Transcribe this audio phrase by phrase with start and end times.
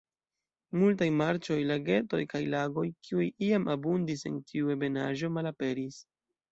[0.83, 6.07] Multaj marĉoj, lagetoj kaj lagoj, kiuj iam abundis en tiu ebenaĵo, malaperis.